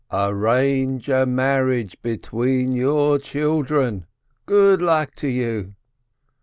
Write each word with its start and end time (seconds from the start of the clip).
Arrange 0.11 1.09
a 1.09 1.27
marriage 1.27 1.95
between 2.01 2.71
your 2.71 3.19
children! 3.19 4.07
Good 4.47 4.81
luck 4.81 5.11
to 5.17 5.27
you 5.27 5.75